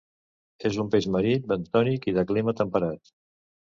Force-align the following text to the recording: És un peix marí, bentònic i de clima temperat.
És 0.69 0.79
un 0.85 0.89
peix 0.95 1.09
marí, 1.17 1.35
bentònic 1.53 2.11
i 2.13 2.19
de 2.19 2.27
clima 2.35 2.61
temperat. 2.65 3.19